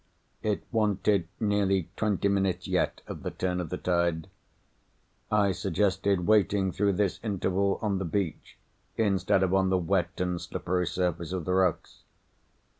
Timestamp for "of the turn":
3.05-3.59